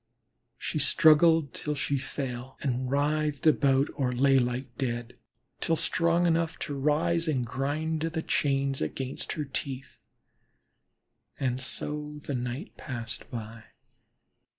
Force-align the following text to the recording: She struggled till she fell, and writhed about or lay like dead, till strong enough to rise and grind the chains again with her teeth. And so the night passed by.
She 0.57 0.79
struggled 0.79 1.53
till 1.53 1.75
she 1.75 1.99
fell, 1.99 2.57
and 2.63 2.89
writhed 2.89 3.45
about 3.45 3.87
or 3.93 4.11
lay 4.11 4.39
like 4.39 4.75
dead, 4.79 5.15
till 5.59 5.75
strong 5.75 6.25
enough 6.25 6.57
to 6.61 6.73
rise 6.73 7.27
and 7.27 7.45
grind 7.45 8.01
the 8.01 8.23
chains 8.23 8.81
again 8.81 9.11
with 9.11 9.31
her 9.33 9.45
teeth. 9.45 9.99
And 11.39 11.61
so 11.61 12.17
the 12.19 12.33
night 12.33 12.75
passed 12.77 13.29
by. 13.29 13.65